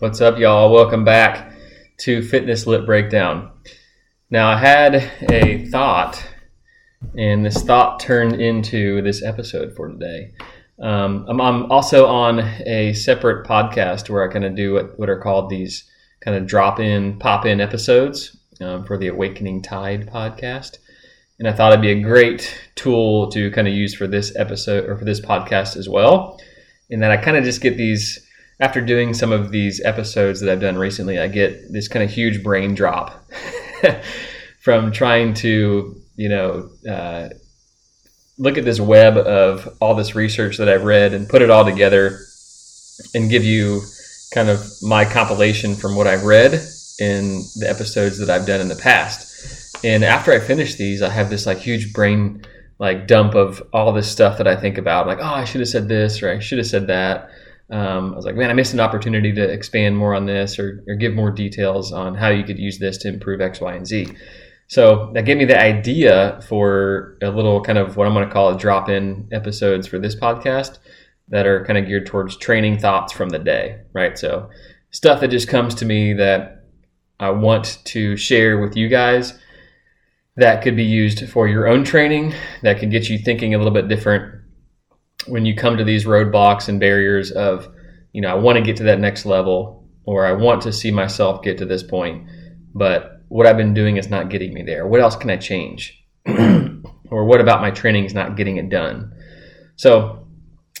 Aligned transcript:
What's 0.00 0.20
up, 0.20 0.38
y'all? 0.38 0.72
Welcome 0.72 1.04
back 1.04 1.54
to 2.02 2.22
Fitness 2.22 2.68
Lit 2.68 2.86
Breakdown. 2.86 3.50
Now, 4.30 4.48
I 4.48 4.56
had 4.56 4.94
a 5.28 5.66
thought, 5.66 6.24
and 7.16 7.44
this 7.44 7.64
thought 7.64 7.98
turned 7.98 8.40
into 8.40 9.02
this 9.02 9.24
episode 9.24 9.74
for 9.74 9.88
today. 9.88 10.34
Um, 10.80 11.26
I'm, 11.28 11.40
I'm, 11.40 11.72
also 11.72 12.06
on 12.06 12.38
a 12.38 12.92
separate 12.92 13.44
podcast 13.44 14.08
where 14.08 14.22
I 14.22 14.32
kind 14.32 14.44
of 14.44 14.54
do 14.54 14.74
what, 14.74 14.96
what, 15.00 15.10
are 15.10 15.18
called 15.18 15.50
these 15.50 15.90
kind 16.20 16.36
of 16.36 16.46
drop 16.46 16.78
in, 16.78 17.18
pop 17.18 17.44
in 17.44 17.60
episodes 17.60 18.36
um, 18.60 18.84
for 18.84 18.98
the 18.98 19.08
Awakening 19.08 19.62
Tide 19.62 20.08
podcast. 20.08 20.78
And 21.40 21.48
I 21.48 21.52
thought 21.52 21.72
it'd 21.72 21.82
be 21.82 21.90
a 21.90 22.00
great 22.00 22.56
tool 22.76 23.32
to 23.32 23.50
kind 23.50 23.66
of 23.66 23.74
use 23.74 23.96
for 23.96 24.06
this 24.06 24.36
episode 24.36 24.88
or 24.88 24.96
for 24.96 25.04
this 25.04 25.20
podcast 25.20 25.76
as 25.76 25.88
well. 25.88 26.40
In 26.88 27.00
that 27.00 27.10
I 27.10 27.16
kind 27.16 27.36
of 27.36 27.42
just 27.42 27.60
get 27.60 27.76
these 27.76 28.24
after 28.60 28.80
doing 28.80 29.14
some 29.14 29.32
of 29.32 29.50
these 29.50 29.80
episodes 29.84 30.40
that 30.40 30.50
I've 30.50 30.60
done 30.60 30.76
recently, 30.76 31.18
I 31.18 31.28
get 31.28 31.72
this 31.72 31.86
kind 31.88 32.04
of 32.04 32.10
huge 32.10 32.42
brain 32.42 32.74
drop 32.74 33.24
from 34.60 34.90
trying 34.90 35.34
to, 35.34 35.96
you 36.16 36.28
know, 36.28 36.68
uh, 36.88 37.28
look 38.38 38.58
at 38.58 38.64
this 38.64 38.80
web 38.80 39.16
of 39.16 39.68
all 39.80 39.94
this 39.94 40.14
research 40.14 40.58
that 40.58 40.68
I've 40.68 40.84
read 40.84 41.12
and 41.12 41.28
put 41.28 41.42
it 41.42 41.50
all 41.50 41.64
together 41.64 42.18
and 43.14 43.30
give 43.30 43.44
you 43.44 43.82
kind 44.34 44.48
of 44.48 44.64
my 44.82 45.04
compilation 45.04 45.74
from 45.74 45.94
what 45.96 46.06
I've 46.06 46.24
read 46.24 46.54
in 47.00 47.42
the 47.56 47.66
episodes 47.68 48.18
that 48.18 48.28
I've 48.28 48.46
done 48.46 48.60
in 48.60 48.68
the 48.68 48.76
past. 48.76 49.84
And 49.84 50.04
after 50.04 50.32
I 50.32 50.40
finish 50.40 50.74
these, 50.74 51.00
I 51.00 51.10
have 51.10 51.30
this 51.30 51.46
like 51.46 51.58
huge 51.58 51.92
brain 51.92 52.44
like 52.80 53.06
dump 53.06 53.34
of 53.34 53.62
all 53.72 53.92
this 53.92 54.10
stuff 54.10 54.38
that 54.38 54.46
I 54.46 54.54
think 54.54 54.78
about, 54.78 55.06
like, 55.06 55.18
oh, 55.18 55.24
I 55.24 55.44
should 55.44 55.60
have 55.60 55.68
said 55.68 55.88
this 55.88 56.22
or 56.22 56.30
I 56.30 56.38
should 56.38 56.58
have 56.58 56.66
said 56.66 56.86
that 56.88 57.30
um, 57.70 58.12
I 58.12 58.16
was 58.16 58.24
like, 58.24 58.34
man, 58.34 58.50
I 58.50 58.54
missed 58.54 58.72
an 58.72 58.80
opportunity 58.80 59.32
to 59.32 59.42
expand 59.42 59.96
more 59.96 60.14
on 60.14 60.26
this 60.26 60.58
or, 60.58 60.82
or 60.88 60.94
give 60.94 61.14
more 61.14 61.30
details 61.30 61.92
on 61.92 62.14
how 62.14 62.28
you 62.28 62.44
could 62.44 62.58
use 62.58 62.78
this 62.78 62.96
to 62.98 63.08
improve 63.08 63.40
X, 63.40 63.60
Y, 63.60 63.74
and 63.74 63.86
Z. 63.86 64.08
So 64.68 65.10
that 65.14 65.24
gave 65.24 65.36
me 65.36 65.44
the 65.44 65.58
idea 65.58 66.40
for 66.46 67.18
a 67.22 67.30
little 67.30 67.62
kind 67.62 67.78
of 67.78 67.96
what 67.96 68.06
I'm 68.06 68.14
going 68.14 68.26
to 68.26 68.32
call 68.32 68.54
a 68.54 68.58
drop 68.58 68.88
in 68.88 69.28
episodes 69.32 69.86
for 69.86 69.98
this 69.98 70.14
podcast 70.14 70.78
that 71.28 71.46
are 71.46 71.64
kind 71.64 71.78
of 71.78 71.86
geared 71.86 72.06
towards 72.06 72.36
training 72.36 72.78
thoughts 72.78 73.12
from 73.12 73.28
the 73.30 73.38
day, 73.38 73.80
right? 73.92 74.18
So 74.18 74.48
stuff 74.90 75.20
that 75.20 75.28
just 75.28 75.48
comes 75.48 75.74
to 75.76 75.84
me 75.84 76.14
that 76.14 76.64
I 77.20 77.30
want 77.30 77.80
to 77.84 78.16
share 78.16 78.58
with 78.58 78.76
you 78.76 78.88
guys 78.88 79.38
that 80.36 80.62
could 80.62 80.76
be 80.76 80.84
used 80.84 81.28
for 81.28 81.48
your 81.48 81.66
own 81.66 81.82
training, 81.84 82.32
that 82.62 82.78
can 82.78 82.90
get 82.90 83.08
you 83.08 83.18
thinking 83.18 83.54
a 83.54 83.58
little 83.58 83.72
bit 83.72 83.88
different 83.88 84.40
when 85.26 85.44
you 85.44 85.54
come 85.54 85.76
to 85.76 85.84
these 85.84 86.04
roadblocks 86.04 86.68
and 86.68 86.80
barriers 86.80 87.30
of, 87.32 87.68
you 88.12 88.20
know, 88.20 88.28
I 88.28 88.34
want 88.34 88.56
to 88.56 88.62
get 88.62 88.76
to 88.76 88.84
that 88.84 89.00
next 89.00 89.26
level 89.26 89.86
or 90.04 90.24
I 90.24 90.32
want 90.32 90.62
to 90.62 90.72
see 90.72 90.90
myself 90.90 91.42
get 91.42 91.58
to 91.58 91.66
this 91.66 91.82
point, 91.82 92.26
but 92.74 93.22
what 93.28 93.46
I've 93.46 93.56
been 93.56 93.74
doing 93.74 93.96
is 93.96 94.08
not 94.08 94.30
getting 94.30 94.54
me 94.54 94.62
there. 94.62 94.86
What 94.86 95.00
else 95.00 95.16
can 95.16 95.30
I 95.30 95.36
change? 95.36 96.02
or 97.10 97.24
what 97.24 97.40
about 97.40 97.60
my 97.60 97.70
training 97.70 98.04
is 98.04 98.14
not 98.14 98.36
getting 98.36 98.56
it 98.56 98.70
done? 98.70 99.12
So, 99.76 100.26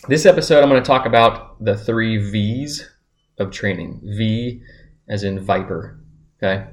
this 0.06 0.26
episode, 0.26 0.62
I'm 0.62 0.70
going 0.70 0.82
to 0.82 0.86
talk 0.86 1.06
about 1.06 1.62
the 1.62 1.76
three 1.76 2.30
V's 2.30 2.88
of 3.38 3.50
training. 3.50 4.00
V 4.02 4.62
as 5.08 5.24
in 5.24 5.40
viper. 5.40 5.98
Okay. 6.42 6.66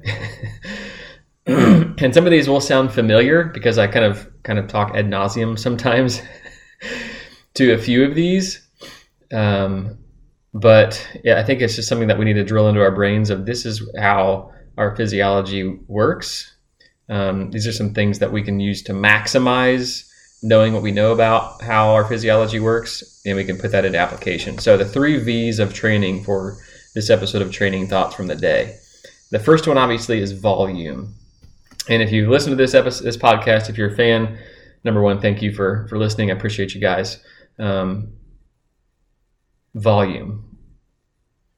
and 1.46 2.14
some 2.14 2.24
of 2.24 2.30
these 2.30 2.48
will 2.48 2.60
sound 2.60 2.92
familiar 2.92 3.44
because 3.44 3.78
I 3.78 3.86
kind 3.86 4.04
of 4.04 4.30
kind 4.42 4.58
of 4.58 4.68
talk 4.68 4.94
ad 4.94 5.06
nauseum 5.06 5.58
sometimes 5.58 6.22
to 7.56 7.72
a 7.72 7.78
few 7.78 8.04
of 8.04 8.14
these. 8.14 8.66
Um, 9.32 9.98
but 10.54 11.06
yeah, 11.24 11.38
I 11.38 11.42
think 11.42 11.60
it's 11.60 11.76
just 11.76 11.88
something 11.88 12.08
that 12.08 12.18
we 12.18 12.24
need 12.24 12.34
to 12.34 12.44
drill 12.44 12.68
into 12.68 12.80
our 12.80 12.90
brains 12.90 13.30
of 13.30 13.44
this 13.44 13.66
is 13.66 13.82
how 13.98 14.52
our 14.78 14.96
physiology 14.96 15.64
works. 15.88 16.54
Um, 17.08 17.50
these 17.50 17.66
are 17.66 17.72
some 17.72 17.92
things 17.92 18.18
that 18.18 18.32
we 18.32 18.42
can 18.42 18.58
use 18.58 18.82
to 18.84 18.92
maximize 18.92 20.06
knowing 20.42 20.72
what 20.72 20.82
we 20.82 20.92
know 20.92 21.12
about 21.12 21.62
how 21.62 21.88
our 21.88 22.04
physiology 22.04 22.60
works, 22.60 23.22
and 23.24 23.36
we 23.36 23.44
can 23.44 23.58
put 23.58 23.72
that 23.72 23.84
into 23.84 23.98
application. 23.98 24.58
So 24.58 24.76
the 24.76 24.84
three 24.84 25.18
V's 25.18 25.58
of 25.58 25.74
training 25.74 26.24
for 26.24 26.58
this 26.94 27.10
episode 27.10 27.42
of 27.42 27.52
Training 27.52 27.88
Thoughts 27.88 28.14
from 28.14 28.26
the 28.26 28.36
Day. 28.36 28.76
The 29.30 29.38
first 29.38 29.66
one, 29.66 29.78
obviously, 29.78 30.20
is 30.20 30.32
volume. 30.32 31.14
And 31.88 32.02
if 32.02 32.12
you 32.12 32.30
listen 32.30 32.50
to 32.50 32.56
this 32.56 32.74
episode, 32.74 33.04
this 33.04 33.16
podcast, 33.16 33.68
if 33.68 33.78
you're 33.78 33.92
a 33.92 33.96
fan, 33.96 34.38
number 34.84 35.02
one, 35.02 35.20
thank 35.20 35.42
you 35.42 35.52
for 35.52 35.86
for 35.88 35.98
listening. 35.98 36.30
I 36.30 36.34
appreciate 36.34 36.74
you 36.74 36.80
guys. 36.80 37.18
Um, 37.58 38.12
volume. 39.74 40.58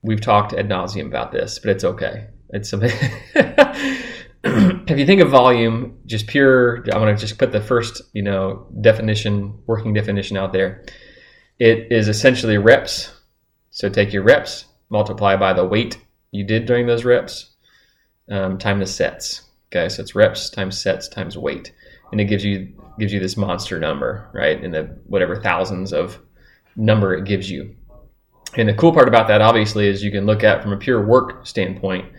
We've 0.02 0.20
talked 0.20 0.52
ad 0.52 0.68
nauseum 0.68 1.06
about 1.06 1.32
this, 1.32 1.58
but 1.58 1.70
it's 1.70 1.84
okay. 1.84 2.28
It's 2.50 2.70
something. 2.70 2.92
if 4.44 4.98
you 4.98 5.06
think 5.06 5.20
of 5.20 5.30
volume, 5.30 5.98
just 6.06 6.26
pure, 6.26 6.76
I'm 6.76 7.00
going 7.00 7.14
to 7.14 7.20
just 7.20 7.38
put 7.38 7.52
the 7.52 7.60
first, 7.60 8.02
you 8.12 8.22
know, 8.22 8.66
definition, 8.80 9.58
working 9.66 9.92
definition 9.92 10.36
out 10.36 10.52
there. 10.52 10.84
It 11.58 11.90
is 11.90 12.08
essentially 12.08 12.58
reps. 12.58 13.12
So 13.70 13.88
take 13.88 14.12
your 14.12 14.22
reps, 14.22 14.66
multiply 14.90 15.36
by 15.36 15.52
the 15.52 15.64
weight 15.64 15.98
you 16.30 16.44
did 16.44 16.66
during 16.66 16.86
those 16.86 17.04
reps, 17.04 17.50
um, 18.30 18.58
time 18.58 18.78
the 18.78 18.86
sets. 18.86 19.42
Okay, 19.70 19.88
so 19.88 20.02
it's 20.02 20.14
reps 20.14 20.50
times 20.50 20.80
sets 20.80 21.08
times 21.08 21.36
weight, 21.36 21.72
and 22.10 22.20
it 22.20 22.24
gives 22.24 22.44
you 22.44 22.72
gives 22.98 23.12
you 23.12 23.20
this 23.20 23.36
monster 23.36 23.78
number, 23.78 24.28
right? 24.32 24.62
In 24.62 24.72
the 24.72 24.84
whatever 25.06 25.36
thousands 25.36 25.92
of 25.92 26.18
number 26.76 27.14
it 27.14 27.24
gives 27.24 27.50
you. 27.50 27.74
And 28.56 28.68
the 28.68 28.74
cool 28.74 28.92
part 28.92 29.08
about 29.08 29.28
that, 29.28 29.40
obviously, 29.40 29.88
is 29.88 30.02
you 30.02 30.10
can 30.10 30.26
look 30.26 30.42
at 30.42 30.62
from 30.62 30.72
a 30.72 30.76
pure 30.76 31.04
work 31.04 31.46
standpoint. 31.46 32.10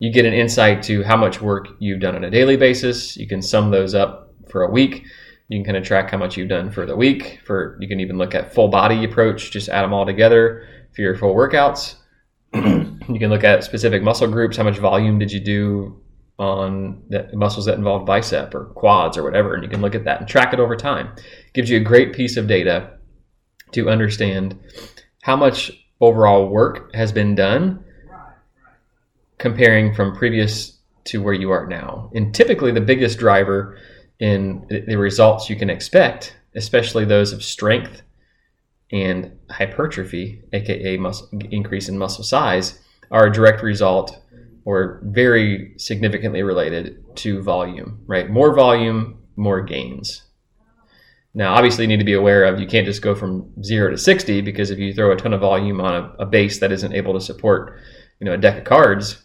You 0.00 0.12
get 0.12 0.26
an 0.26 0.32
insight 0.32 0.82
to 0.84 1.02
how 1.02 1.16
much 1.16 1.40
work 1.40 1.68
you've 1.78 2.00
done 2.00 2.16
on 2.16 2.24
a 2.24 2.30
daily 2.30 2.56
basis. 2.56 3.16
You 3.16 3.26
can 3.26 3.42
sum 3.42 3.70
those 3.70 3.94
up 3.94 4.32
for 4.50 4.62
a 4.62 4.70
week. 4.70 5.04
You 5.48 5.58
can 5.58 5.64
kind 5.64 5.76
of 5.76 5.84
track 5.84 6.10
how 6.10 6.18
much 6.18 6.36
you've 6.36 6.48
done 6.48 6.70
for 6.70 6.84
the 6.84 6.96
week. 6.96 7.40
For 7.44 7.78
you 7.80 7.88
can 7.88 8.00
even 8.00 8.18
look 8.18 8.34
at 8.34 8.54
full 8.54 8.68
body 8.68 9.04
approach, 9.04 9.50
just 9.50 9.68
add 9.68 9.82
them 9.82 9.94
all 9.94 10.04
together 10.04 10.66
for 10.94 11.02
your 11.02 11.16
full 11.16 11.34
workouts. 11.34 11.94
you 12.54 13.18
can 13.18 13.30
look 13.30 13.44
at 13.44 13.64
specific 13.64 14.02
muscle 14.02 14.28
groups. 14.28 14.56
How 14.56 14.64
much 14.64 14.78
volume 14.78 15.18
did 15.18 15.32
you 15.32 15.40
do 15.40 16.00
on 16.38 17.02
the 17.08 17.28
muscles 17.32 17.66
that 17.66 17.76
involve 17.76 18.06
bicep 18.06 18.54
or 18.54 18.66
quads 18.66 19.16
or 19.16 19.24
whatever, 19.24 19.54
and 19.54 19.62
you 19.62 19.68
can 19.68 19.80
look 19.80 19.94
at 19.94 20.04
that 20.04 20.20
and 20.20 20.28
track 20.28 20.52
it 20.52 20.60
over 20.60 20.76
time. 20.76 21.12
It 21.16 21.52
gives 21.52 21.68
you 21.68 21.78
a 21.78 21.80
great 21.80 22.12
piece 22.12 22.36
of 22.36 22.46
data 22.46 22.90
to 23.72 23.90
understand 23.90 24.58
how 25.22 25.36
much 25.36 25.72
overall 26.00 26.48
work 26.48 26.94
has 26.94 27.10
been 27.10 27.34
done 27.34 27.84
comparing 29.38 29.94
from 29.94 30.16
previous 30.16 30.78
to 31.04 31.22
where 31.22 31.34
you 31.34 31.50
are 31.50 31.66
now. 31.66 32.10
And 32.14 32.34
typically, 32.34 32.70
the 32.70 32.80
biggest 32.80 33.18
driver 33.18 33.78
in 34.20 34.66
the 34.68 34.96
results 34.96 35.48
you 35.48 35.56
can 35.56 35.70
expect, 35.70 36.36
especially 36.54 37.04
those 37.04 37.32
of 37.32 37.42
strength 37.42 38.02
and 38.90 39.38
hypertrophy, 39.50 40.42
aka 40.52 40.96
muscle, 40.96 41.28
increase 41.50 41.88
in 41.88 41.98
muscle 41.98 42.24
size, 42.24 42.78
are 43.10 43.26
a 43.26 43.32
direct 43.32 43.62
result 43.62 44.18
or 44.68 45.00
very 45.02 45.72
significantly 45.78 46.42
related 46.42 47.02
to 47.16 47.40
volume, 47.40 47.98
right? 48.06 48.28
More 48.28 48.54
volume, 48.54 49.18
more 49.34 49.62
gains. 49.62 50.24
Now, 51.32 51.54
obviously, 51.54 51.84
you 51.84 51.88
need 51.88 52.00
to 52.00 52.04
be 52.04 52.12
aware 52.12 52.44
of 52.44 52.60
you 52.60 52.66
can't 52.66 52.84
just 52.84 53.00
go 53.00 53.14
from 53.14 53.50
zero 53.64 53.90
to 53.90 53.96
60 53.96 54.42
because 54.42 54.70
if 54.70 54.78
you 54.78 54.92
throw 54.92 55.10
a 55.10 55.16
ton 55.16 55.32
of 55.32 55.40
volume 55.40 55.80
on 55.80 55.94
a, 55.94 56.22
a 56.24 56.26
base 56.26 56.58
that 56.58 56.70
isn't 56.70 56.92
able 56.92 57.14
to 57.14 57.20
support, 57.20 57.80
you 58.20 58.26
know, 58.26 58.34
a 58.34 58.36
deck 58.36 58.58
of 58.58 58.64
cards, 58.64 59.24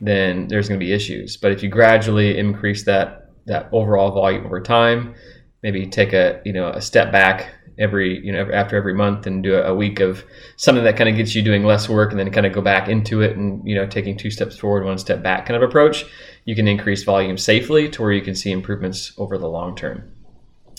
then 0.00 0.46
there's 0.46 0.68
going 0.68 0.78
to 0.78 0.86
be 0.86 0.92
issues. 0.92 1.36
But 1.38 1.50
if 1.50 1.60
you 1.64 1.68
gradually 1.68 2.38
increase 2.38 2.84
that 2.84 3.32
that 3.46 3.68
overall 3.72 4.12
volume 4.12 4.46
over 4.46 4.60
time, 4.60 5.16
maybe 5.64 5.88
take 5.88 6.12
a 6.12 6.40
you 6.44 6.52
know 6.52 6.68
a 6.68 6.80
step 6.80 7.10
back 7.10 7.52
every 7.78 8.24
you 8.24 8.32
know 8.32 8.48
after 8.52 8.76
every 8.76 8.94
month 8.94 9.26
and 9.26 9.42
do 9.42 9.56
a, 9.56 9.74
week 9.74 10.00
of 10.00 10.24
something 10.56 10.84
that 10.84 10.96
kind 10.96 11.08
of 11.08 11.16
gets 11.16 11.34
you 11.34 11.42
doing 11.42 11.64
less 11.64 11.88
work 11.88 12.10
and 12.10 12.18
then 12.18 12.30
kind 12.30 12.46
of 12.46 12.52
go 12.52 12.60
back 12.60 12.88
into 12.88 13.20
it 13.20 13.36
and 13.36 13.66
you 13.66 13.74
know 13.74 13.86
taking 13.86 14.16
two 14.16 14.30
steps 14.30 14.56
forward 14.56 14.84
one 14.84 14.98
step 14.98 15.22
back 15.22 15.46
kind 15.46 15.56
of 15.56 15.68
approach 15.68 16.04
you 16.44 16.54
can 16.54 16.68
increase 16.68 17.02
volume 17.02 17.36
safely 17.36 17.88
to 17.88 18.02
where 18.02 18.12
you 18.12 18.22
can 18.22 18.34
see 18.34 18.52
improvements 18.52 19.12
over 19.18 19.38
the 19.38 19.48
long 19.48 19.74
term. 19.74 20.12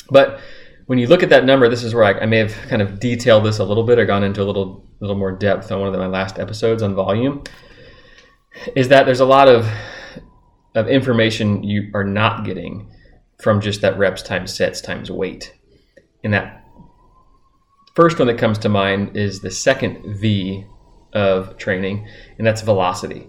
But 0.09 0.39
when 0.85 0.99
you 0.99 1.07
look 1.07 1.23
at 1.23 1.29
that 1.29 1.45
number 1.45 1.67
this 1.67 1.83
is 1.83 1.93
where 1.93 2.03
I, 2.03 2.21
I 2.21 2.25
may 2.25 2.37
have 2.37 2.53
kind 2.69 2.81
of 2.81 2.99
detailed 2.99 3.45
this 3.45 3.59
a 3.59 3.65
little 3.65 3.83
bit 3.83 3.99
or 3.99 4.05
gone 4.05 4.23
into 4.23 4.41
a 4.41 4.45
little 4.45 4.85
little 5.01 5.17
more 5.17 5.31
depth 5.31 5.71
on 5.71 5.79
one 5.79 5.93
of 5.93 5.99
my 5.99 6.07
last 6.07 6.39
episodes 6.39 6.81
on 6.81 6.95
volume 6.95 7.43
is 8.75 8.87
that 8.87 9.05
there's 9.05 9.19
a 9.19 9.25
lot 9.25 9.47
of 9.47 9.69
of 10.75 10.87
information 10.87 11.63
you 11.63 11.89
are 11.93 12.03
not 12.03 12.45
getting 12.45 12.91
from 13.39 13.61
just 13.61 13.81
that 13.81 13.97
reps 13.97 14.21
times 14.21 14.53
sets 14.53 14.81
times 14.81 15.09
weight. 15.09 15.53
And 16.23 16.33
that 16.33 16.64
First 17.95 18.19
one 18.19 18.27
that 18.27 18.37
comes 18.37 18.57
to 18.59 18.67
mind 18.67 19.15
is 19.15 19.39
the 19.39 19.49
second 19.49 20.17
V 20.17 20.65
of 21.13 21.55
training, 21.55 22.05
and 22.37 22.45
that's 22.45 22.61
velocity. 22.61 23.25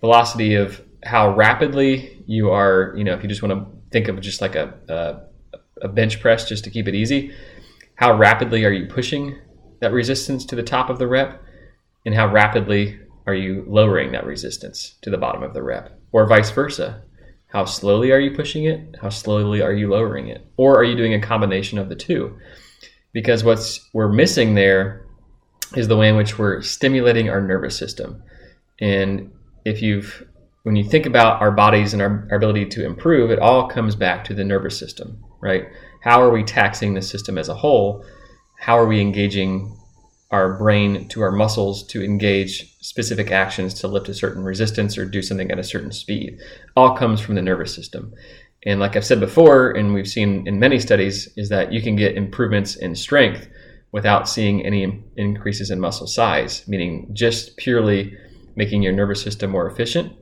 Velocity 0.00 0.54
of 0.54 0.80
how 1.04 1.36
rapidly 1.36 2.24
you 2.26 2.50
are, 2.50 2.94
you 2.96 3.04
know, 3.04 3.12
if 3.12 3.22
you 3.22 3.28
just 3.28 3.42
want 3.42 3.52
to 3.52 3.70
think 3.90 4.08
of 4.08 4.18
just 4.22 4.40
like 4.40 4.54
a, 4.54 4.72
a, 4.88 5.56
a 5.84 5.88
bench 5.88 6.22
press 6.22 6.48
just 6.48 6.64
to 6.64 6.70
keep 6.70 6.88
it 6.88 6.94
easy, 6.94 7.34
how 7.96 8.16
rapidly 8.16 8.64
are 8.64 8.72
you 8.72 8.86
pushing 8.86 9.38
that 9.80 9.92
resistance 9.92 10.46
to 10.46 10.56
the 10.56 10.62
top 10.62 10.88
of 10.88 10.98
the 10.98 11.06
rep, 11.06 11.42
and 12.06 12.14
how 12.14 12.32
rapidly 12.32 12.98
are 13.26 13.34
you 13.34 13.62
lowering 13.68 14.12
that 14.12 14.24
resistance 14.24 14.94
to 15.02 15.10
the 15.10 15.18
bottom 15.18 15.42
of 15.42 15.52
the 15.52 15.62
rep? 15.62 16.00
Or 16.12 16.26
vice 16.26 16.50
versa. 16.50 17.02
How 17.48 17.66
slowly 17.66 18.10
are 18.10 18.20
you 18.20 18.34
pushing 18.34 18.64
it? 18.64 18.96
How 19.02 19.10
slowly 19.10 19.60
are 19.60 19.74
you 19.74 19.90
lowering 19.90 20.28
it? 20.28 20.46
Or 20.56 20.78
are 20.78 20.84
you 20.84 20.96
doing 20.96 21.12
a 21.12 21.20
combination 21.20 21.78
of 21.78 21.90
the 21.90 21.94
two? 21.94 22.38
Because 23.12 23.44
what's 23.44 23.88
we're 23.92 24.12
missing 24.12 24.54
there 24.54 25.06
is 25.76 25.88
the 25.88 25.96
way 25.96 26.08
in 26.08 26.16
which 26.16 26.38
we're 26.38 26.62
stimulating 26.62 27.28
our 27.28 27.40
nervous 27.40 27.76
system. 27.76 28.22
And 28.80 29.30
if 29.64 29.82
you've 29.82 30.26
when 30.64 30.76
you 30.76 30.84
think 30.84 31.06
about 31.06 31.40
our 31.40 31.50
bodies 31.50 31.92
and 31.92 32.00
our, 32.00 32.28
our 32.30 32.36
ability 32.36 32.66
to 32.66 32.86
improve, 32.86 33.30
it 33.30 33.40
all 33.40 33.68
comes 33.68 33.96
back 33.96 34.24
to 34.24 34.34
the 34.34 34.44
nervous 34.44 34.78
system, 34.78 35.22
right? 35.40 35.66
How 36.02 36.22
are 36.22 36.30
we 36.30 36.44
taxing 36.44 36.94
the 36.94 37.02
system 37.02 37.36
as 37.36 37.48
a 37.48 37.54
whole? 37.54 38.04
How 38.60 38.78
are 38.78 38.86
we 38.86 39.00
engaging 39.00 39.76
our 40.32 40.54
brain 40.54 41.06
to 41.08 41.20
our 41.20 41.30
muscles 41.30 41.86
to 41.86 42.02
engage 42.02 42.78
specific 42.80 43.30
actions 43.30 43.74
to 43.74 43.86
lift 43.86 44.08
a 44.08 44.14
certain 44.14 44.42
resistance 44.42 44.96
or 44.96 45.04
do 45.04 45.20
something 45.20 45.50
at 45.50 45.58
a 45.58 45.64
certain 45.64 45.92
speed. 45.92 46.38
All 46.74 46.96
comes 46.96 47.20
from 47.20 47.34
the 47.34 47.42
nervous 47.42 47.74
system. 47.74 48.14
And 48.64 48.78
like 48.78 48.96
I've 48.96 49.04
said 49.04 49.20
before, 49.20 49.72
and 49.72 49.92
we've 49.92 50.08
seen 50.08 50.46
in 50.46 50.58
many 50.58 50.78
studies, 50.78 51.28
is 51.36 51.48
that 51.48 51.72
you 51.72 51.82
can 51.82 51.96
get 51.96 52.16
improvements 52.16 52.76
in 52.76 52.94
strength 52.94 53.48
without 53.90 54.28
seeing 54.28 54.64
any 54.64 55.02
increases 55.16 55.70
in 55.70 55.80
muscle 55.80 56.06
size, 56.06 56.66
meaning 56.66 57.10
just 57.12 57.56
purely 57.56 58.16
making 58.56 58.82
your 58.82 58.92
nervous 58.92 59.20
system 59.20 59.50
more 59.50 59.66
efficient 59.66 60.12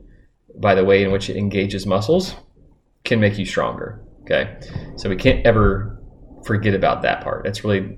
by 0.55 0.75
the 0.75 0.83
way 0.83 1.03
in 1.03 1.11
which 1.11 1.29
it 1.29 1.37
engages 1.37 1.85
muscles 1.85 2.35
can 3.03 3.19
make 3.19 3.37
you 3.37 3.45
stronger. 3.45 4.01
Okay. 4.21 4.57
So 4.97 5.09
we 5.09 5.15
can't 5.15 5.45
ever 5.45 6.01
forget 6.45 6.73
about 6.73 7.01
that 7.03 7.23
part. 7.23 7.47
It's 7.47 7.63
really 7.63 7.97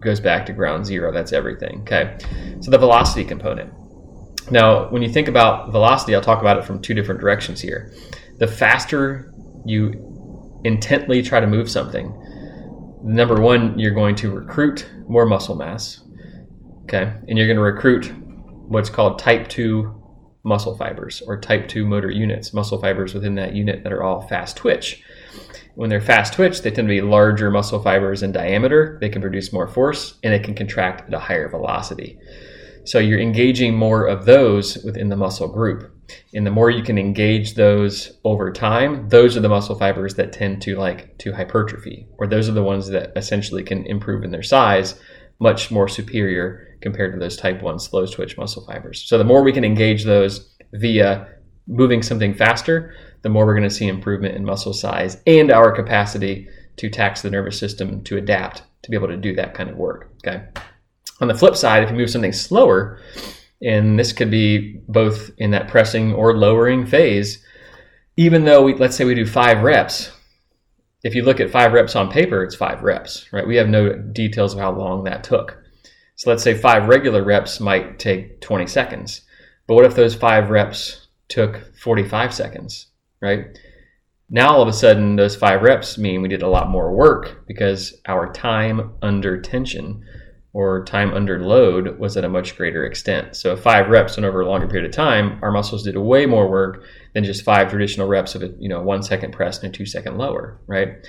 goes 0.00 0.20
back 0.20 0.46
to 0.46 0.52
ground 0.52 0.86
zero. 0.86 1.12
That's 1.12 1.32
everything. 1.32 1.80
Okay. 1.80 2.16
So 2.60 2.70
the 2.70 2.78
velocity 2.78 3.24
component. 3.24 3.72
Now, 4.50 4.88
when 4.90 5.02
you 5.02 5.10
think 5.10 5.28
about 5.28 5.72
velocity, 5.72 6.14
I'll 6.14 6.22
talk 6.22 6.40
about 6.40 6.56
it 6.56 6.64
from 6.64 6.80
two 6.80 6.94
different 6.94 7.20
directions 7.20 7.60
here. 7.60 7.92
The 8.38 8.46
faster 8.46 9.34
you 9.64 10.60
intently 10.64 11.22
try 11.22 11.40
to 11.40 11.46
move 11.46 11.70
something, 11.70 12.14
number 13.02 13.40
one, 13.40 13.78
you're 13.78 13.94
going 13.94 14.14
to 14.16 14.30
recruit 14.30 14.88
more 15.08 15.26
muscle 15.26 15.56
mass. 15.56 16.02
Okay. 16.84 17.12
And 17.28 17.36
you're 17.36 17.46
going 17.46 17.56
to 17.56 17.62
recruit 17.62 18.12
what's 18.68 18.90
called 18.90 19.18
type 19.18 19.48
2 19.48 19.94
muscle 20.44 20.76
fibers 20.76 21.22
or 21.26 21.38
type 21.38 21.68
2 21.68 21.86
motor 21.86 22.10
units, 22.10 22.54
muscle 22.54 22.80
fibers 22.80 23.12
within 23.14 23.34
that 23.34 23.54
unit 23.54 23.82
that 23.82 23.92
are 23.92 24.02
all 24.02 24.26
fast 24.28 24.56
twitch. 24.56 25.02
When 25.74 25.90
they're 25.90 26.00
fast 26.00 26.32
twitch, 26.32 26.62
they 26.62 26.70
tend 26.70 26.88
to 26.88 26.94
be 26.94 27.00
larger 27.00 27.50
muscle 27.50 27.82
fibers 27.82 28.22
in 28.22 28.32
diameter. 28.32 28.98
They 29.00 29.08
can 29.08 29.22
produce 29.22 29.52
more 29.52 29.68
force 29.68 30.18
and 30.22 30.32
it 30.34 30.42
can 30.42 30.54
contract 30.54 31.08
at 31.08 31.14
a 31.14 31.18
higher 31.18 31.48
velocity. 31.48 32.18
So 32.84 32.98
you're 32.98 33.20
engaging 33.20 33.76
more 33.76 34.06
of 34.06 34.24
those 34.24 34.78
within 34.78 35.08
the 35.08 35.16
muscle 35.16 35.48
group. 35.48 35.92
And 36.34 36.46
the 36.46 36.50
more 36.50 36.70
you 36.70 36.82
can 36.82 36.98
engage 36.98 37.54
those 37.54 38.18
over 38.24 38.52
time, 38.52 39.08
those 39.08 39.36
are 39.36 39.40
the 39.40 39.48
muscle 39.48 39.78
fibers 39.78 40.14
that 40.14 40.32
tend 40.32 40.62
to 40.62 40.76
like 40.76 41.18
to 41.18 41.32
hypertrophy, 41.32 42.06
or 42.18 42.26
those 42.26 42.48
are 42.48 42.52
the 42.52 42.62
ones 42.62 42.88
that 42.88 43.12
essentially 43.16 43.62
can 43.62 43.84
improve 43.86 44.24
in 44.24 44.30
their 44.30 44.42
size 44.42 45.00
much 45.40 45.70
more 45.70 45.88
superior 45.88 46.76
compared 46.80 47.12
to 47.12 47.18
those 47.18 47.36
type 47.36 47.62
1 47.62 47.78
slow 47.78 48.06
twitch 48.06 48.36
muscle 48.36 48.64
fibers. 48.66 49.08
So 49.08 49.18
the 49.18 49.24
more 49.24 49.42
we 49.42 49.52
can 49.52 49.64
engage 49.64 50.04
those 50.04 50.54
via 50.72 51.28
moving 51.66 52.02
something 52.02 52.34
faster, 52.34 52.94
the 53.22 53.28
more 53.28 53.46
we're 53.46 53.54
going 53.54 53.68
to 53.68 53.74
see 53.74 53.88
improvement 53.88 54.34
in 54.36 54.44
muscle 54.44 54.72
size 54.72 55.20
and 55.26 55.50
our 55.50 55.72
capacity 55.72 56.48
to 56.76 56.88
tax 56.88 57.22
the 57.22 57.30
nervous 57.30 57.58
system 57.58 58.02
to 58.04 58.16
adapt 58.16 58.62
to 58.82 58.90
be 58.90 58.96
able 58.96 59.08
to 59.08 59.16
do 59.16 59.34
that 59.34 59.54
kind 59.54 59.68
of 59.68 59.76
work. 59.76 60.10
Okay. 60.18 60.44
On 61.20 61.28
the 61.28 61.34
flip 61.34 61.56
side, 61.56 61.82
if 61.82 61.90
you 61.90 61.96
move 61.96 62.10
something 62.10 62.32
slower, 62.32 63.00
and 63.62 63.98
this 63.98 64.12
could 64.12 64.30
be 64.30 64.80
both 64.88 65.30
in 65.38 65.50
that 65.52 65.68
pressing 65.68 66.12
or 66.12 66.36
lowering 66.36 66.86
phase, 66.86 67.44
even 68.16 68.44
though 68.44 68.62
we 68.62 68.74
let's 68.74 68.96
say 68.96 69.04
we 69.04 69.14
do 69.14 69.26
five 69.26 69.62
reps, 69.62 70.10
if 71.04 71.14
you 71.14 71.22
look 71.22 71.40
at 71.40 71.50
five 71.50 71.72
reps 71.72 71.96
on 71.96 72.10
paper, 72.10 72.42
it's 72.42 72.54
five 72.54 72.82
reps, 72.82 73.26
right? 73.32 73.46
We 73.46 73.56
have 73.56 73.68
no 73.68 73.92
details 73.92 74.54
of 74.54 74.60
how 74.60 74.72
long 74.72 75.04
that 75.04 75.24
took. 75.24 75.56
So 76.16 76.30
let's 76.30 76.42
say 76.42 76.54
five 76.54 76.88
regular 76.88 77.22
reps 77.22 77.60
might 77.60 77.98
take 77.98 78.40
20 78.40 78.66
seconds. 78.66 79.20
But 79.66 79.74
what 79.74 79.84
if 79.84 79.94
those 79.94 80.14
five 80.14 80.50
reps 80.50 81.06
took 81.28 81.76
45 81.76 82.34
seconds? 82.34 82.88
right? 83.20 83.58
Now 84.30 84.50
all 84.50 84.62
of 84.62 84.68
a 84.68 84.72
sudden, 84.72 85.16
those 85.16 85.36
five 85.36 85.62
reps 85.62 85.96
mean 85.96 86.22
we 86.22 86.28
did 86.28 86.42
a 86.42 86.48
lot 86.48 86.68
more 86.68 86.92
work 86.92 87.44
because 87.46 87.94
our 88.06 88.32
time 88.32 88.92
under 89.02 89.40
tension 89.40 90.04
or 90.58 90.84
time 90.84 91.14
under 91.14 91.38
load 91.38 92.00
was 92.00 92.16
at 92.16 92.24
a 92.24 92.28
much 92.28 92.56
greater 92.56 92.84
extent. 92.84 93.36
So 93.36 93.56
five 93.56 93.88
reps 93.88 94.16
and 94.16 94.26
over 94.26 94.40
a 94.40 94.48
longer 94.48 94.66
period 94.66 94.90
of 94.90 94.92
time, 94.92 95.38
our 95.40 95.52
muscles 95.52 95.84
did 95.84 95.96
way 95.96 96.26
more 96.26 96.50
work 96.50 96.82
than 97.14 97.22
just 97.22 97.44
five 97.44 97.70
traditional 97.70 98.08
reps 98.08 98.34
of 98.34 98.42
a 98.42 98.48
you 98.58 98.68
know 98.68 98.82
one 98.82 99.04
second 99.04 99.32
press 99.32 99.62
and 99.62 99.72
a 99.72 99.76
two 99.78 99.86
second 99.86 100.18
lower, 100.18 100.60
right? 100.66 101.06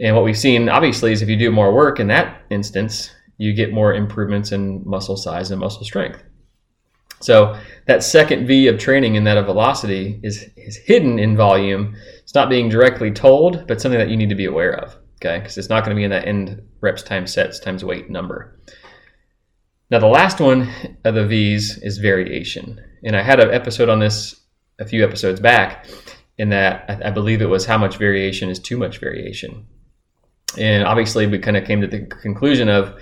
And 0.00 0.16
what 0.16 0.24
we've 0.24 0.38
seen 0.38 0.70
obviously 0.70 1.12
is 1.12 1.20
if 1.20 1.28
you 1.28 1.36
do 1.36 1.50
more 1.50 1.74
work 1.74 2.00
in 2.00 2.06
that 2.06 2.40
instance, 2.48 3.10
you 3.36 3.52
get 3.52 3.74
more 3.74 3.92
improvements 3.92 4.52
in 4.52 4.82
muscle 4.86 5.18
size 5.18 5.50
and 5.50 5.60
muscle 5.60 5.84
strength. 5.84 6.22
So 7.20 7.60
that 7.88 8.02
second 8.02 8.46
V 8.46 8.68
of 8.68 8.78
training 8.78 9.18
and 9.18 9.26
that 9.26 9.36
of 9.36 9.44
velocity 9.44 10.18
is, 10.22 10.48
is 10.56 10.76
hidden 10.78 11.18
in 11.18 11.36
volume. 11.36 11.94
It's 12.22 12.34
not 12.34 12.48
being 12.48 12.70
directly 12.70 13.10
told, 13.10 13.66
but 13.66 13.82
something 13.82 13.98
that 13.98 14.08
you 14.08 14.16
need 14.16 14.30
to 14.30 14.34
be 14.34 14.46
aware 14.46 14.76
of. 14.76 14.96
Okay, 15.20 15.38
because 15.38 15.58
it's 15.58 15.68
not 15.68 15.84
going 15.84 15.96
to 15.96 15.98
be 15.98 16.04
in 16.04 16.10
that 16.10 16.28
end 16.28 16.62
reps 16.80 17.02
times 17.02 17.32
sets 17.32 17.58
times 17.58 17.84
weight 17.84 18.08
number. 18.08 18.60
Now 19.90 19.98
the 19.98 20.06
last 20.06 20.38
one 20.40 20.70
of 21.04 21.14
the 21.14 21.26
V's 21.26 21.78
is 21.78 21.98
variation, 21.98 22.80
and 23.02 23.16
I 23.16 23.22
had 23.22 23.40
an 23.40 23.50
episode 23.50 23.88
on 23.88 23.98
this 23.98 24.40
a 24.78 24.86
few 24.86 25.04
episodes 25.04 25.40
back. 25.40 25.86
In 26.36 26.50
that 26.50 27.02
I, 27.04 27.10
believe 27.10 27.42
it 27.42 27.46
was 27.46 27.66
how 27.66 27.78
much 27.78 27.96
variation 27.96 28.48
is 28.48 28.60
too 28.60 28.76
much 28.76 28.98
variation, 28.98 29.66
and 30.56 30.84
obviously 30.84 31.26
we 31.26 31.40
kind 31.40 31.56
of 31.56 31.64
came 31.64 31.80
to 31.80 31.88
the 31.88 32.06
conclusion 32.06 32.68
of 32.68 32.94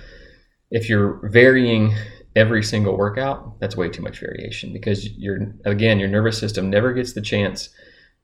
if 0.71 0.89
you're 0.89 1.29
varying 1.29 1.95
every 2.35 2.63
single 2.63 2.97
workout, 2.97 3.59
that's 3.59 3.77
way 3.77 3.89
too 3.89 4.01
much 4.01 4.19
variation 4.19 4.73
because 4.73 5.07
you're 5.17 5.53
again 5.65 5.99
your 5.99 6.09
nervous 6.09 6.39
system 6.39 6.71
never 6.71 6.93
gets 6.93 7.13
the 7.13 7.21
chance 7.21 7.69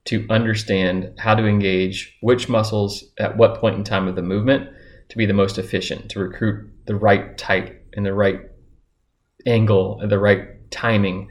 to 0.06 0.26
understand 0.28 1.12
how 1.18 1.34
to 1.34 1.46
engage 1.46 2.16
which 2.20 2.48
muscles 2.48 3.04
at 3.18 3.36
what 3.36 3.58
point 3.58 3.76
in 3.76 3.84
time 3.84 4.06
of 4.06 4.16
the 4.16 4.22
movement 4.22 4.68
to 5.08 5.16
be 5.16 5.26
the 5.26 5.32
most 5.32 5.58
efficient, 5.58 6.10
to 6.10 6.18
recruit 6.18 6.70
the 6.86 6.94
right 6.94 7.36
type 7.38 7.86
and 7.94 8.04
the 8.04 8.14
right 8.14 8.40
angle 9.46 10.00
and 10.00 10.10
the 10.10 10.18
right 10.18 10.70
timing 10.70 11.28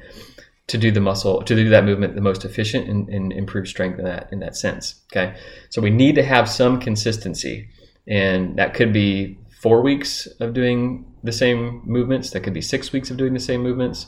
to 0.68 0.78
do 0.78 0.92
the 0.92 1.02
muscle 1.02 1.42
to 1.44 1.56
do 1.56 1.70
that 1.70 1.84
movement 1.84 2.16
the 2.16 2.22
most 2.22 2.46
efficient 2.46 2.88
and, 2.88 3.10
and 3.10 3.34
improve 3.34 3.68
strength 3.68 4.00
in 4.00 4.06
that 4.06 4.30
in 4.32 4.40
that 4.40 4.56
sense. 4.56 5.02
Okay. 5.12 5.36
So 5.70 5.82
we 5.82 5.90
need 5.90 6.16
to 6.16 6.24
have 6.24 6.50
some 6.50 6.80
consistency. 6.80 7.70
And 8.08 8.58
that 8.58 8.74
could 8.74 8.94
be 8.94 9.38
four 9.62 9.82
weeks 9.82 10.28
of 10.40 10.54
doing 10.54 11.06
the 11.24 11.32
same 11.32 11.82
movements. 11.86 12.32
That 12.32 12.42
could 12.42 12.54
be 12.54 12.62
six 12.62 12.92
weeks 12.92 13.12
of 13.12 13.18
doing 13.18 13.34
the 13.34 13.40
same 13.40 13.62
movements. 13.62 14.08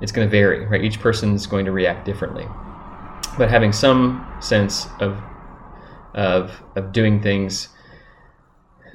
It's 0.00 0.12
going 0.12 0.26
to 0.26 0.30
vary, 0.30 0.66
right? 0.66 0.82
Each 0.82 0.98
person's 0.98 1.46
going 1.46 1.66
to 1.66 1.72
react 1.72 2.04
differently. 2.04 2.46
But 3.36 3.50
having 3.50 3.72
some 3.72 4.26
sense 4.40 4.86
of 5.00 5.20
of 6.14 6.62
of 6.76 6.92
doing 6.92 7.20
things 7.20 7.68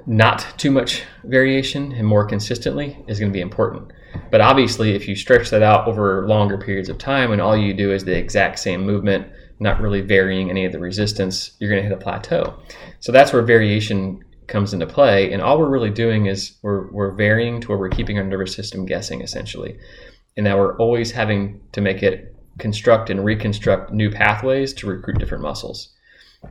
not 0.06 0.46
too 0.58 0.72
much 0.72 1.04
variation 1.24 1.92
and 1.92 2.08
more 2.08 2.26
consistently 2.26 2.98
is 3.08 3.20
going 3.20 3.32
to 3.32 3.34
be 3.34 3.42
important. 3.42 3.92
But 4.32 4.42
obviously, 4.42 4.96
if 4.96 5.08
you 5.08 5.16
stretch 5.16 5.50
that 5.52 5.62
out 5.62 5.88
over 5.88 6.28
longer 6.28 6.58
periods 6.58 6.90
of 6.90 6.98
time 6.98 7.32
and 7.32 7.42
all 7.42 7.56
you 7.56 7.74
do 7.74 7.94
is 7.94 8.06
the 8.06 8.18
exact 8.18 8.60
same 8.60 8.86
movement, 8.86 9.28
not 9.60 9.80
really 9.80 10.02
varying 10.02 10.50
any 10.50 10.66
of 10.66 10.72
the 10.72 10.80
resistance, 10.80 11.52
you're 11.60 11.70
going 11.70 11.84
to 11.84 11.88
hit 11.88 11.96
a 11.96 12.02
plateau. 12.02 12.60
So 13.02 13.12
that's 13.12 13.32
where 13.32 13.44
variation 13.44 14.24
comes 14.48 14.74
into 14.74 14.88
play. 14.88 15.32
And 15.32 15.42
all 15.42 15.60
we're 15.60 15.70
really 15.70 15.92
doing 15.92 16.26
is 16.26 16.58
we're, 16.64 16.90
we're 16.92 17.12
varying 17.12 17.62
to 17.62 17.68
where 17.68 17.78
we're 17.78 17.90
keeping 17.90 18.18
our 18.18 18.24
nervous 18.24 18.56
system 18.56 18.86
guessing 18.86 19.22
essentially. 19.22 19.78
And 20.36 20.44
now 20.44 20.58
we're 20.58 20.76
always 20.78 21.12
having 21.12 21.62
to 21.74 21.82
make 21.82 22.02
it 22.02 22.36
construct 22.60 23.10
and 23.10 23.24
reconstruct 23.24 23.92
new 23.92 24.12
pathways 24.12 24.74
to 24.74 24.88
recruit 24.88 25.20
different 25.20 25.44
muscles. 25.44 25.90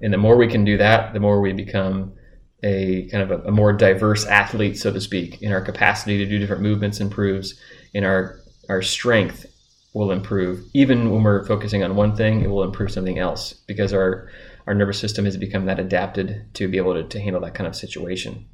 And 0.02 0.12
the 0.12 0.18
more 0.18 0.36
we 0.36 0.48
can 0.48 0.64
do 0.64 0.76
that, 0.78 1.12
the 1.12 1.20
more 1.20 1.40
we 1.40 1.52
become 1.52 2.12
a 2.62 3.08
kind 3.10 3.22
of 3.22 3.30
a, 3.30 3.48
a 3.48 3.50
more 3.50 3.72
diverse 3.72 4.26
athlete, 4.26 4.76
so 4.76 4.92
to 4.92 5.00
speak, 5.00 5.40
in 5.42 5.52
our 5.52 5.60
capacity 5.60 6.18
to 6.18 6.26
do 6.26 6.38
different 6.38 6.62
movements 6.62 7.00
improves, 7.00 7.54
in 7.94 8.04
our 8.04 8.40
our 8.68 8.82
strength 8.82 9.46
will 9.94 10.10
improve. 10.10 10.64
Even 10.74 11.10
when 11.10 11.22
we're 11.22 11.46
focusing 11.46 11.82
on 11.82 11.96
one 11.96 12.14
thing, 12.14 12.42
it 12.42 12.50
will 12.50 12.62
improve 12.62 12.90
something 12.90 13.18
else 13.18 13.52
because 13.52 13.92
our 13.92 14.28
our 14.66 14.74
nervous 14.74 14.98
system 14.98 15.24
has 15.24 15.36
become 15.36 15.64
that 15.64 15.78
adapted 15.78 16.44
to 16.54 16.68
be 16.68 16.76
able 16.76 16.94
to, 16.94 17.02
to 17.04 17.20
handle 17.20 17.40
that 17.40 17.54
kind 17.54 17.66
of 17.66 17.74
situation. 17.74 18.46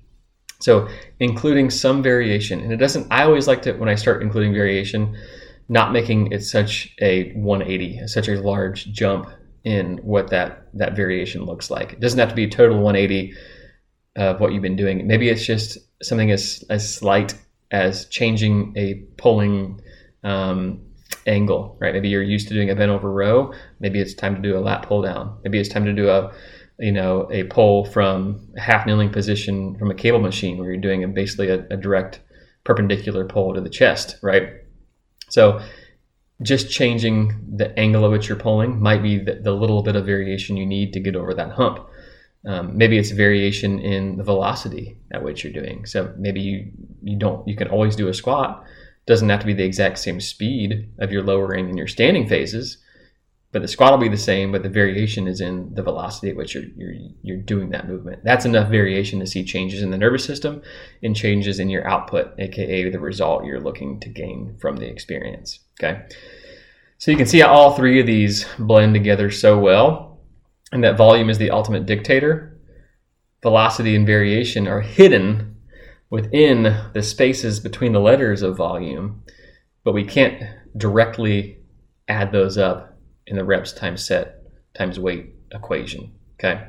So, 0.61 0.89
including 1.19 1.71
some 1.71 2.03
variation, 2.03 2.61
and 2.61 2.73
it 2.73 2.77
doesn't, 2.77 3.09
I 3.11 3.25
always 3.25 3.49
like 3.49 3.63
to, 3.63 3.73
when 3.73 3.89
I 3.89 3.97
start 3.97 4.23
including 4.23 4.55
variation, 4.55 5.17
not 5.69 5.93
making 5.93 6.33
it 6.33 6.45
such 6.45 6.95
a 7.01 7.33
180, 7.33 8.07
such 8.07 8.29
a 8.29 8.41
large 8.41 8.93
jump 8.93 9.29
in 9.65 9.99
what 9.99 10.29
that, 10.31 10.69
that 10.75 10.95
variation 10.95 11.45
looks 11.45 11.71
like. 11.71 11.95
It 11.95 12.01
doesn't 12.01 12.19
have 12.19 12.29
to 12.29 12.35
be 12.35 12.45
a 12.45 12.51
total 12.51 12.77
180 12.81 13.35
of 14.17 14.41
what 14.41 14.53
you've 14.53 14.63
been 14.63 14.77
doing. 14.77 15.07
Maybe 15.07 15.29
it's 15.29 15.45
just 15.45 15.79
something 16.03 16.31
as, 16.31 16.63
as 16.69 16.95
slight 16.95 17.35
as 17.71 18.07
changing 18.07 18.75
a 18.77 18.95
pulling 19.17 19.81
um, 20.23 20.81
angle, 21.27 21.77
right? 21.81 21.93
Maybe 21.93 22.09
you're 22.09 22.23
used 22.23 22.49
to 22.49 22.55
doing 22.55 22.71
a 22.71 22.75
bent 22.75 22.91
over 22.91 23.11
row. 23.11 23.53
Maybe 23.81 24.01
it's 24.01 24.15
time 24.15 24.35
to 24.35 24.43
do 24.43 24.57
a 24.57 24.61
lat 24.61 24.83
pull 24.83 25.03
down. 25.03 25.39
Maybe 25.43 25.59
it's 25.59 25.69
time 25.69 25.85
to 25.85 25.93
do 25.93 26.09
a 26.09 26.33
you 26.81 26.93
know 26.93 27.29
a 27.31 27.45
pull 27.45 27.85
from 27.85 28.49
a 28.57 28.61
half 28.61 28.85
kneeling 28.85 29.11
position 29.11 29.77
from 29.79 29.91
a 29.91 29.95
cable 29.95 30.19
machine 30.19 30.59
where 30.59 30.69
you're 30.69 30.81
doing 30.81 31.05
a, 31.05 31.09
basically 31.09 31.49
a, 31.49 31.65
a 31.71 31.77
direct 31.77 32.21
perpendicular 32.65 33.25
pull 33.25 33.55
to 33.55 33.61
the 33.61 33.69
chest, 33.69 34.17
right? 34.23 34.64
So 35.29 35.61
just 36.43 36.71
changing 36.71 37.57
the 37.57 37.77
angle 37.79 38.05
at 38.05 38.11
which 38.11 38.29
you're 38.29 38.39
pulling 38.39 38.81
might 38.81 39.03
be 39.03 39.19
the, 39.19 39.37
the 39.37 39.53
little 39.53 39.83
bit 39.83 39.97
of 39.97 40.05
variation 40.05 40.57
you 40.57 40.67
need 40.67 40.93
to 40.93 41.01
get 41.01 41.17
over 41.17 41.33
that 41.35 41.53
hump. 41.53 41.87
Um, 42.47 42.77
maybe 42.77 42.99
it's 42.99 43.11
variation 43.11 43.81
in 43.81 44.17
the 44.17 44.25
velocity 44.25 44.99
at 45.13 45.23
which 45.23 45.45
you're 45.45 45.53
doing. 45.53 45.87
So 45.87 46.13
maybe 46.19 46.41
you 46.41 46.71
you 47.03 47.19
don't 47.19 47.47
you 47.49 47.57
can 47.57 47.69
always 47.69 47.97
do 47.97 48.09
a 48.09 48.15
squat. 48.15 48.65
Doesn't 49.07 49.29
have 49.29 49.41
to 49.41 49.47
be 49.47 49.55
the 49.55 49.65
exact 49.65 49.99
same 49.99 50.21
speed 50.21 50.91
of 50.99 51.13
your 51.13 51.23
lowering 51.23 51.69
and 51.69 51.79
your 51.79 51.87
standing 51.87 52.27
phases, 52.27 52.79
but 53.55 53.63
the 53.63 53.69
squat 53.69 53.93
will 53.93 53.99
be 53.99 54.09
the 54.09 54.17
same. 54.17 54.51
But 54.51 54.65
the 54.65 54.69
variation 54.69 55.29
is 55.29 55.41
in 55.41 55.73
the 55.75 55.83
velocity 55.83 56.29
at 56.29 56.37
which 56.37 56.55
you're 56.55 56.65
you're, 56.77 56.95
you're 57.23 57.37
doing 57.39 57.71
that 57.71 57.89
movement. 57.89 58.25
That's 58.25 58.45
enough 58.45 58.69
variation 58.69 59.21
to 59.21 59.27
see 59.29 59.45
changes 59.45 59.81
in 59.81 59.91
the 59.91 59.97
nervous 59.97 60.25
system 60.25 60.61
and 61.05 61.15
changes 61.15 61.61
in 61.61 61.71
your 61.71 61.87
output, 61.87 62.35
aka 62.39 62.91
the 62.91 62.99
result 62.99 63.45
you're 63.45 63.61
looking 63.61 64.01
to 64.01 64.09
gain 64.09 64.57
from 64.61 64.77
the 64.77 64.89
experience. 64.89 65.61
Okay, 65.81 66.03
so 66.99 67.13
you 67.13 67.17
can 67.17 67.27
see 67.27 67.41
how 67.41 67.49
all 67.49 67.75
three 67.75 68.01
of 68.01 68.07
these 68.07 68.45
blend 68.59 68.93
together 68.93 69.31
so 69.31 69.57
well 69.59 70.19
and 70.73 70.83
that 70.83 70.97
volume 70.97 71.31
is 71.31 71.39
the 71.39 71.53
ultimate 71.53 71.87
dictator, 71.87 72.59
velocity 73.41 73.95
and 73.95 74.05
variation 74.05 74.67
are 74.67 74.81
hidden 74.81 75.55
within 76.11 76.77
the 76.93 77.03
spaces 77.03 77.61
between 77.61 77.93
the 77.93 78.01
letters 78.01 78.43
of 78.43 78.57
volume, 78.57 79.23
but 79.85 79.95
we 79.95 80.05
can't 80.05 80.43
directly 80.77 81.59
add 82.09 82.33
those 82.33 82.59
up 82.59 82.94
in 83.27 83.37
the 83.37 83.45
reps 83.45 83.73
times 83.73 84.05
set 84.05 84.43
times 84.75 84.99
weight 84.99 85.35
equation. 85.53 86.13
Okay. 86.35 86.69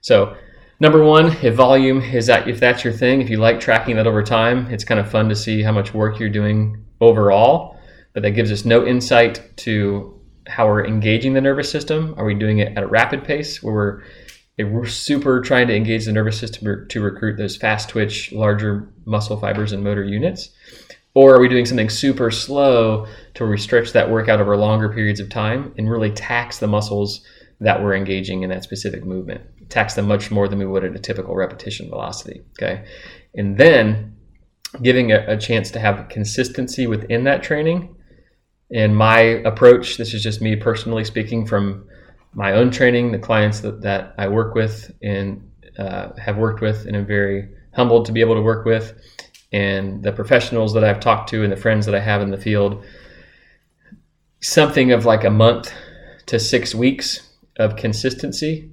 So 0.00 0.36
number 0.80 1.02
one, 1.02 1.36
if 1.42 1.54
volume 1.54 2.00
is 2.00 2.26
that 2.26 2.48
if 2.48 2.60
that's 2.60 2.84
your 2.84 2.92
thing, 2.92 3.22
if 3.22 3.30
you 3.30 3.38
like 3.38 3.60
tracking 3.60 3.96
that 3.96 4.06
over 4.06 4.22
time, 4.22 4.70
it's 4.70 4.84
kind 4.84 5.00
of 5.00 5.10
fun 5.10 5.28
to 5.28 5.36
see 5.36 5.62
how 5.62 5.72
much 5.72 5.94
work 5.94 6.18
you're 6.20 6.28
doing 6.28 6.84
overall, 7.00 7.78
but 8.12 8.22
that 8.22 8.32
gives 8.32 8.52
us 8.52 8.64
no 8.64 8.86
insight 8.86 9.56
to 9.58 10.12
how 10.46 10.66
we're 10.66 10.86
engaging 10.86 11.32
the 11.32 11.40
nervous 11.40 11.70
system. 11.70 12.14
Are 12.16 12.24
we 12.24 12.34
doing 12.34 12.58
it 12.58 12.76
at 12.76 12.82
a 12.82 12.86
rapid 12.86 13.24
pace 13.24 13.62
where 13.62 13.74
we're 13.74 14.02
we're 14.58 14.86
super 14.86 15.42
trying 15.42 15.68
to 15.68 15.76
engage 15.76 16.06
the 16.06 16.12
nervous 16.12 16.38
system 16.38 16.88
to 16.88 17.00
recruit 17.02 17.36
those 17.36 17.56
fast 17.56 17.90
twitch, 17.90 18.32
larger 18.32 18.88
muscle 19.04 19.38
fibers 19.38 19.72
and 19.72 19.84
motor 19.84 20.02
units? 20.02 20.50
Or 21.16 21.34
are 21.34 21.40
we 21.40 21.48
doing 21.48 21.64
something 21.64 21.88
super 21.88 22.30
slow 22.30 23.06
to 23.34 23.56
stretch 23.56 23.92
that 23.92 24.10
workout 24.10 24.38
over 24.38 24.54
longer 24.54 24.90
periods 24.90 25.18
of 25.18 25.30
time 25.30 25.72
and 25.78 25.90
really 25.90 26.10
tax 26.10 26.58
the 26.58 26.66
muscles 26.66 27.24
that 27.58 27.82
we're 27.82 27.94
engaging 27.94 28.42
in 28.42 28.50
that 28.50 28.64
specific 28.64 29.02
movement? 29.02 29.40
Tax 29.70 29.94
them 29.94 30.06
much 30.06 30.30
more 30.30 30.46
than 30.46 30.58
we 30.58 30.66
would 30.66 30.84
at 30.84 30.94
a 30.94 30.98
typical 30.98 31.34
repetition 31.34 31.88
velocity. 31.88 32.42
Okay. 32.50 32.84
And 33.34 33.56
then 33.56 34.14
giving 34.82 35.10
a, 35.10 35.24
a 35.26 35.38
chance 35.38 35.70
to 35.70 35.80
have 35.80 36.06
consistency 36.10 36.86
within 36.86 37.24
that 37.24 37.42
training 37.42 37.96
and 38.70 38.94
my 38.94 39.20
approach, 39.20 39.96
this 39.96 40.12
is 40.12 40.22
just 40.22 40.42
me 40.42 40.54
personally 40.56 41.04
speaking 41.04 41.46
from 41.46 41.88
my 42.34 42.52
own 42.52 42.70
training, 42.70 43.12
the 43.12 43.18
clients 43.18 43.60
that, 43.60 43.80
that 43.80 44.14
I 44.18 44.28
work 44.28 44.54
with 44.54 44.92
and 45.02 45.50
uh, 45.78 46.10
have 46.18 46.36
worked 46.36 46.60
with, 46.60 46.84
and 46.84 46.94
I'm 46.94 47.06
very 47.06 47.48
humbled 47.74 48.04
to 48.04 48.12
be 48.12 48.20
able 48.20 48.34
to 48.34 48.42
work 48.42 48.66
with, 48.66 48.92
and 49.56 50.02
the 50.02 50.12
professionals 50.12 50.74
that 50.74 50.84
I've 50.84 51.00
talked 51.00 51.30
to 51.30 51.42
and 51.42 51.50
the 51.50 51.56
friends 51.56 51.86
that 51.86 51.94
I 51.94 52.00
have 52.00 52.20
in 52.20 52.30
the 52.30 52.36
field. 52.36 52.84
Something 54.40 54.92
of 54.92 55.06
like 55.06 55.24
a 55.24 55.30
month 55.30 55.72
to 56.26 56.38
six 56.38 56.74
weeks 56.74 57.30
of 57.58 57.76
consistency 57.76 58.70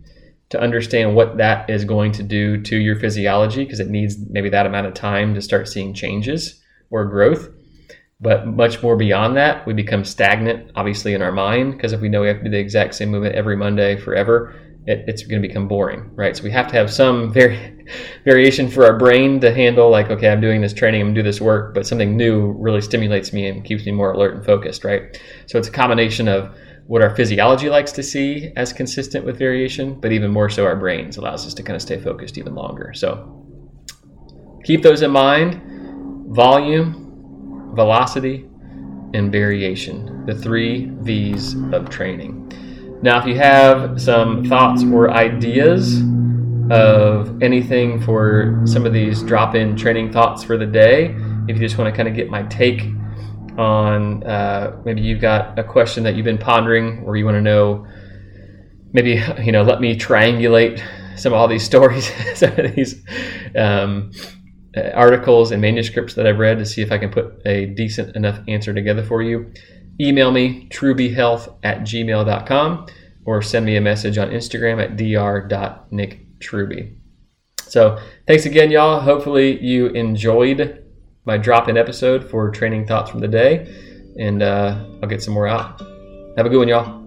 to 0.49 0.59
understand 0.59 1.15
what 1.15 1.37
that 1.37 1.69
is 1.69 1.85
going 1.85 2.11
to 2.13 2.23
do 2.23 2.61
to 2.63 2.75
your 2.75 2.99
physiology 2.99 3.63
because 3.63 3.79
it 3.79 3.89
needs 3.89 4.17
maybe 4.29 4.49
that 4.49 4.65
amount 4.65 4.87
of 4.87 4.93
time 4.93 5.33
to 5.35 5.41
start 5.41 5.69
seeing 5.69 5.93
changes 5.93 6.61
or 6.89 7.05
growth 7.05 7.49
but 8.23 8.47
much 8.47 8.81
more 8.81 8.95
beyond 8.95 9.35
that, 9.35 9.67
we 9.67 9.73
become 9.73 10.05
stagnant, 10.05 10.71
obviously, 10.75 11.13
in 11.13 11.21
our 11.21 11.33
mind, 11.33 11.73
because 11.73 11.91
if 11.91 11.99
we 11.99 12.07
know 12.07 12.21
we 12.21 12.29
have 12.29 12.37
to 12.37 12.45
do 12.45 12.51
the 12.51 12.57
exact 12.57 12.95
same 12.95 13.09
movement 13.09 13.35
every 13.35 13.57
Monday 13.57 13.97
forever, 13.97 14.55
it, 14.85 15.05
it's 15.07 15.23
going 15.23 15.41
to 15.41 15.47
become 15.47 15.67
boring, 15.67 16.09
right? 16.15 16.35
So 16.35 16.43
we 16.43 16.51
have 16.51 16.67
to 16.67 16.75
have 16.75 16.91
some 16.91 17.31
vari- 17.31 17.85
variation 18.25 18.69
for 18.69 18.85
our 18.85 18.97
brain 18.97 19.39
to 19.41 19.53
handle, 19.53 19.89
like, 19.89 20.09
okay, 20.09 20.29
I'm 20.29 20.41
doing 20.41 20.61
this 20.61 20.73
training, 20.73 21.01
I'm 21.01 21.07
going 21.07 21.15
to 21.15 21.21
do 21.21 21.23
this 21.27 21.39
work, 21.39 21.73
but 21.73 21.87
something 21.87 22.17
new 22.17 22.51
really 22.53 22.81
stimulates 22.81 23.33
me 23.33 23.47
and 23.47 23.63
keeps 23.63 23.85
me 23.85 23.91
more 23.91 24.11
alert 24.11 24.35
and 24.35 24.45
focused, 24.45 24.83
right? 24.83 25.21
So 25.47 25.57
it's 25.57 25.67
a 25.67 25.71
combination 25.71 26.27
of 26.27 26.55
what 26.87 27.01
our 27.01 27.15
physiology 27.15 27.69
likes 27.69 27.91
to 27.93 28.03
see 28.03 28.51
as 28.57 28.73
consistent 28.73 29.25
with 29.25 29.37
variation, 29.37 29.99
but 29.99 30.11
even 30.11 30.31
more 30.31 30.49
so 30.49 30.65
our 30.65 30.75
brains 30.75 31.17
allows 31.17 31.47
us 31.47 31.53
to 31.53 31.63
kind 31.63 31.75
of 31.75 31.81
stay 31.81 31.99
focused 31.99 32.37
even 32.37 32.55
longer. 32.55 32.93
So 32.93 33.45
keep 34.65 34.81
those 34.81 35.01
in 35.01 35.11
mind. 35.11 35.61
Volume, 36.35 37.71
velocity, 37.73 38.49
and 39.13 39.31
variation, 39.31 40.25
the 40.25 40.35
three 40.35 40.89
V's 41.01 41.55
of 41.71 41.89
training. 41.89 42.51
Now, 43.03 43.19
if 43.19 43.25
you 43.25 43.35
have 43.35 44.01
some 44.01 44.45
thoughts 44.45 44.81
or 44.81 45.11
ideas 45.11 45.99
of 46.71 47.43
anything 47.43 48.01
for 48.01 48.61
some 48.63 48.85
of 48.85 48.93
these 48.93 49.21
drop 49.23 49.55
in 49.55 49.75
training 49.75 50.13
thoughts 50.13 50.41
for 50.41 50.57
the 50.57 50.65
day, 50.65 51.13
if 51.49 51.57
you 51.57 51.67
just 51.67 51.77
want 51.77 51.93
to 51.93 51.97
kind 51.97 52.07
of 52.07 52.15
get 52.15 52.29
my 52.29 52.43
take 52.43 52.85
on 53.57 54.23
uh, 54.23 54.81
maybe 54.85 55.01
you've 55.01 55.19
got 55.19 55.59
a 55.59 55.65
question 55.65 56.01
that 56.05 56.15
you've 56.15 56.23
been 56.23 56.37
pondering 56.37 56.99
or 56.99 57.17
you 57.17 57.25
want 57.25 57.35
to 57.35 57.41
know, 57.41 57.85
maybe, 58.93 59.21
you 59.43 59.51
know, 59.51 59.63
let 59.63 59.81
me 59.81 59.97
triangulate 59.97 60.81
some 61.19 61.33
of 61.33 61.39
all 61.39 61.49
these 61.49 61.63
stories, 61.71 62.09
some 62.35 62.57
of 62.57 62.73
these. 62.73 63.03
Um, 63.53 64.11
uh, 64.75 64.89
articles 64.95 65.51
and 65.51 65.61
manuscripts 65.61 66.15
that 66.15 66.25
I've 66.25 66.39
read 66.39 66.57
to 66.57 66.65
see 66.65 66.81
if 66.81 66.91
I 66.91 66.97
can 66.97 67.11
put 67.11 67.45
a 67.45 67.67
decent 67.67 68.15
enough 68.15 68.39
answer 68.47 68.73
together 68.73 69.03
for 69.03 69.21
you, 69.21 69.53
email 69.99 70.31
me, 70.31 70.67
trubyhealth 70.69 71.55
at 71.63 71.81
gmail.com, 71.81 72.87
or 73.25 73.41
send 73.41 73.65
me 73.65 73.75
a 73.75 73.81
message 73.81 74.17
on 74.17 74.29
Instagram 74.29 74.81
at 74.81 74.97
dr.nicktruby. 74.97 76.95
So 77.61 77.99
thanks 78.27 78.45
again, 78.45 78.71
y'all. 78.71 78.99
Hopefully 78.99 79.59
you 79.63 79.87
enjoyed 79.87 80.83
my 81.25 81.37
drop-in 81.37 81.77
episode 81.77 82.29
for 82.29 82.51
training 82.51 82.85
thoughts 82.85 83.09
from 83.09 83.21
the 83.21 83.27
day, 83.27 84.13
and 84.19 84.43
uh, 84.43 84.85
I'll 85.01 85.09
get 85.09 85.23
some 85.23 85.33
more 85.33 85.47
out. 85.47 85.79
Have 86.37 86.45
a 86.45 86.49
good 86.49 86.57
one, 86.57 86.67
y'all. 86.67 87.02